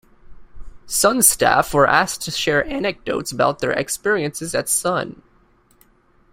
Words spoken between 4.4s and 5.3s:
at Sun.